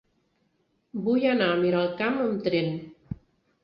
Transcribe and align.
Vull 1.09 1.27
anar 1.33 1.51
a 1.51 1.61
Miralcamp 1.61 2.21
amb 2.27 2.45
tren. 2.51 2.77